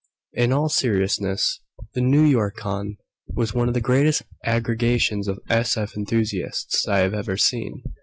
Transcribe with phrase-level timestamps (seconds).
[0.33, 1.59] In all seriousness,
[1.93, 5.95] the Newyorcon was one of the greatest aggregations of s.f.
[5.95, 7.83] enthusiasts I have ever seen.